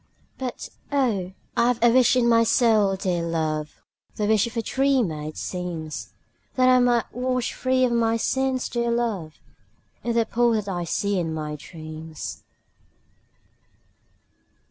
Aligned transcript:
But, 0.39 0.69
oh, 0.91 1.31
I 1.55 1.73
've 1.73 1.79
a 1.83 1.91
wish 1.91 2.15
in 2.15 2.27
my 2.27 2.43
soul, 2.43 2.95
dear 2.95 3.21
love, 3.21 3.83
(The 4.15 4.25
wish 4.25 4.47
of 4.47 4.57
a 4.57 4.63
dreamer, 4.63 5.21
it 5.21 5.37
seems,) 5.37 6.11
That 6.55 6.67
I 6.67 6.79
might 6.79 7.13
wash 7.13 7.53
free 7.53 7.85
of 7.85 7.91
my 7.91 8.17
sins, 8.17 8.67
dear 8.67 8.89
love, 8.89 9.35
In 10.03 10.15
the 10.15 10.25
pool 10.25 10.53
that 10.53 10.67
I 10.67 10.85
see 10.85 11.19
in 11.19 11.31
my 11.31 11.55
dreams. 11.55 12.41